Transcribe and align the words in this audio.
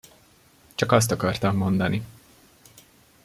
Csak 0.75 0.91
azt 0.91 1.11
akartam 1.11 1.55
mondani. 1.55 2.05